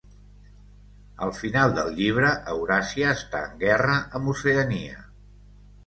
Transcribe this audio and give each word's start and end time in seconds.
Al 1.25 1.33
final 1.41 1.75
del 1.77 1.93
llibre, 2.01 2.33
Euràsia 2.55 3.13
està 3.21 3.45
en 3.51 3.57
guerra 3.69 4.03
amb 4.21 4.37
Oceania. 4.39 5.03